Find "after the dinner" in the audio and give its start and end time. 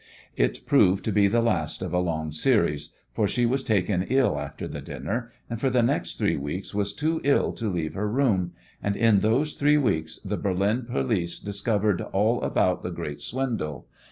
4.39-5.29